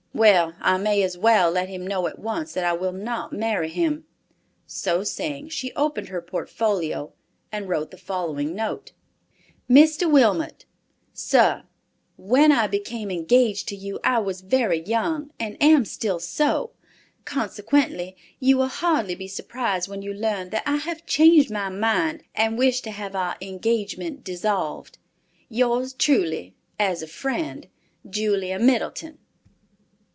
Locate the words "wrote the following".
7.69-8.53